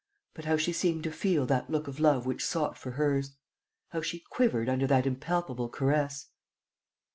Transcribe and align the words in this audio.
But 0.33 0.45
how 0.45 0.57
she 0.57 0.73
seemed 0.73 1.03
to 1.03 1.11
feel 1.11 1.45
that 1.45 1.69
look 1.69 1.87
of 1.87 1.99
love 1.99 2.25
which 2.25 2.43
sought 2.43 2.75
for 2.75 2.93
hers! 2.93 3.33
How 3.89 4.01
she 4.01 4.23
quivered 4.31 4.67
under 4.67 4.87
that 4.87 5.05
impalpable 5.05 5.69
caress! 5.69 6.29